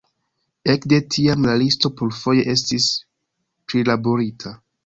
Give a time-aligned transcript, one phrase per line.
[0.73, 2.91] Ekde tiam la listo plurfoje estis
[3.71, 4.57] prilaborita.